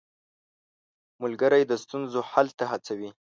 ملګری 1.21 1.63
د 1.67 1.73
ستونزو 1.83 2.19
حل 2.31 2.47
ته 2.57 2.65
هڅوي. 2.71 3.09